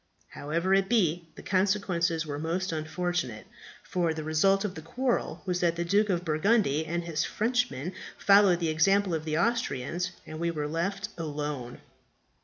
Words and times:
However 0.29 0.73
it 0.73 0.89
be, 0.89 1.27
the 1.35 1.43
consequences 1.43 2.25
were 2.25 2.39
most 2.39 2.71
unfortunate, 2.71 3.45
for 3.83 4.15
the 4.15 4.23
result 4.23 4.65
of 4.65 4.73
the 4.73 4.81
quarrel 4.81 5.43
was 5.45 5.59
that 5.59 5.75
the 5.75 5.85
Duke 5.85 6.09
of 6.09 6.25
Burgundy 6.25 6.87
and 6.87 7.03
his 7.03 7.23
Frenchmen 7.23 7.93
followed 8.17 8.59
the 8.59 8.69
example 8.69 9.13
of 9.13 9.25
the 9.25 9.37
Austrians, 9.37 10.09
and 10.25 10.39
we 10.39 10.49
were 10.49 10.67
left 10.67 11.09
alone. 11.19 11.81